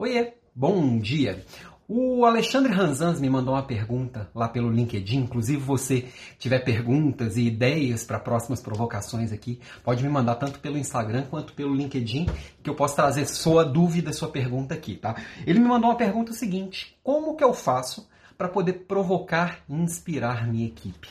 [0.00, 1.44] Oiê, bom dia.
[1.88, 5.22] O Alexandre Ranzans me mandou uma pergunta lá pelo LinkedIn.
[5.22, 6.06] Inclusive, você
[6.38, 11.52] tiver perguntas e ideias para próximas provocações aqui, pode me mandar tanto pelo Instagram quanto
[11.52, 12.26] pelo LinkedIn,
[12.62, 15.16] que eu posso trazer sua dúvida, sua pergunta aqui, tá?
[15.44, 18.08] Ele me mandou uma pergunta seguinte: como que eu faço
[18.38, 21.08] para poder provocar e inspirar minha equipe?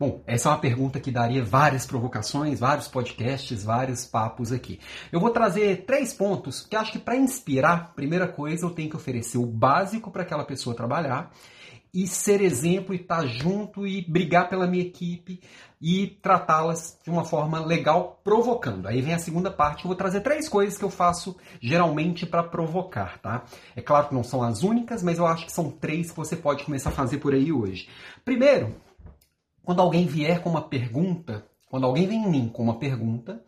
[0.00, 4.80] Bom, essa é uma pergunta que daria várias provocações, vários podcasts, vários papos aqui.
[5.12, 8.96] Eu vou trazer três pontos que acho que para inspirar, primeira coisa, eu tenho que
[8.96, 11.30] oferecer o básico para aquela pessoa trabalhar
[11.94, 15.40] e ser exemplo e estar tá junto e brigar pela minha equipe
[15.80, 18.86] e tratá-las de uma forma legal, provocando.
[18.86, 22.42] Aí vem a segunda parte, eu vou trazer três coisas que eu faço geralmente para
[22.42, 23.44] provocar, tá?
[23.76, 26.36] É claro que não são as únicas, mas eu acho que são três que você
[26.36, 27.88] pode começar a fazer por aí hoje.
[28.24, 28.74] Primeiro,
[29.62, 33.42] quando alguém vier com uma pergunta, quando alguém vem em mim com uma pergunta,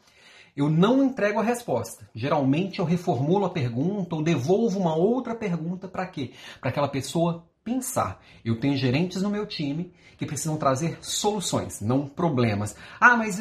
[0.56, 2.09] eu não entrego a resposta.
[2.15, 6.33] Geralmente eu reformulo a pergunta ou devolvo uma outra pergunta para quê?
[6.61, 8.20] Para aquela pessoa pensar.
[8.45, 12.77] Eu tenho gerentes no meu time que precisam trazer soluções, não problemas.
[13.00, 13.39] Ah, mas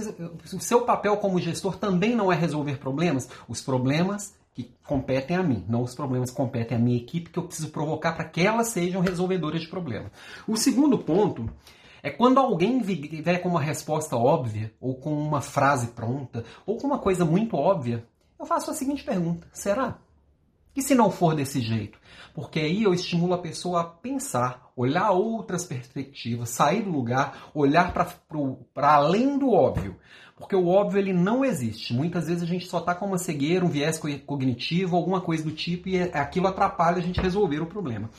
[0.53, 3.29] o seu papel como gestor também não é resolver problemas?
[3.47, 7.39] Os problemas que competem a mim, não os problemas que competem à minha equipe que
[7.39, 10.11] eu preciso provocar para que elas sejam resolvedoras de problemas.
[10.47, 11.49] O segundo ponto
[12.03, 16.87] é quando alguém vier com uma resposta óbvia, ou com uma frase pronta, ou com
[16.87, 18.05] uma coisa muito óbvia,
[18.39, 19.97] eu faço a seguinte pergunta: será?
[20.75, 21.99] E se não for desse jeito?
[22.33, 27.93] Porque aí eu estimulo a pessoa a pensar, olhar outras perspectivas, sair do lugar, olhar
[27.93, 29.95] para além do óbvio.
[30.35, 31.93] Porque o óbvio ele não existe.
[31.93, 35.51] Muitas vezes a gente só está com uma cegueira, um viés cognitivo, alguma coisa do
[35.51, 38.09] tipo, e aquilo atrapalha a gente resolver o problema.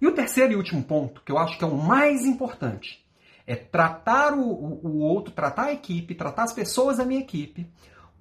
[0.00, 3.04] E o terceiro e último ponto, que eu acho que é o mais importante,
[3.46, 7.66] é tratar o, o, outro, tratar a equipe, tratar as pessoas da minha equipe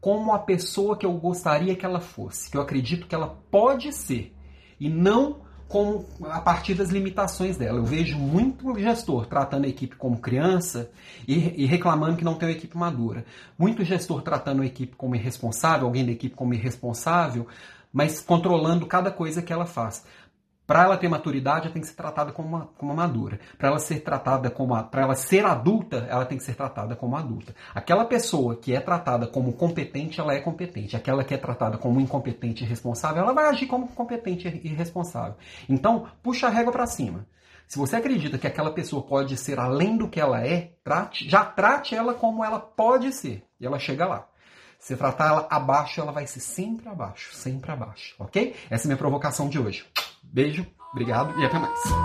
[0.04, 3.94] como a pessoa que eu gostaria que ela fosse, que eu acredito que ela pode
[3.94, 4.36] ser,
[4.78, 5.38] e não
[5.70, 7.80] como a partir das limitações dela.
[7.80, 10.92] Eu vejo muito gestor tratando a equipe como criança
[11.26, 13.26] e, e, reclamando que não tem uma equipe madura.
[13.58, 17.48] Muito gestor tratando a equipe como irresponsável, alguém da equipe como irresponsável,
[17.94, 20.06] mas controlando cada coisa que ela faz.
[20.74, 23.40] Para ela ter maturidade, ela tem que ser tratada como uma, como uma madura.
[23.60, 27.16] Para ela ser tratada como para ela ser adulta, ela tem que ser tratada como
[27.16, 27.54] adulta.
[27.76, 30.96] Aquela pessoa que é tratada como competente, ela é competente.
[30.96, 35.36] Aquela que é tratada como incompetente e irresponsável, ela vai agir como competente e irresponsável.
[35.70, 37.28] Então, puxa a régua para cima.
[37.68, 41.46] Se você acredita que aquela pessoa pode ser além do que ela é, trate, já
[41.46, 43.44] trate ela como ela pode ser.
[43.62, 44.28] E ela chega lá.
[44.84, 48.54] Se tratar ela abaixo, ela vai ser sempre abaixo, sempre abaixo, ok?
[48.70, 49.86] Essa é a minha provocação de hoje.
[50.24, 52.03] Beijo, obrigado e até mais.